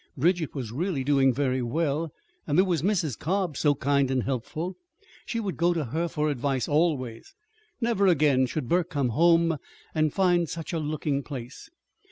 [0.17, 2.11] Bridget was really doing very well;
[2.47, 3.19] and there was Mrs.
[3.19, 4.75] Cobb, so kind and helpful.
[5.27, 7.35] She would go to her for advice always.
[7.79, 9.57] Never again should Burke come home
[9.93, 11.69] and find such a looking place.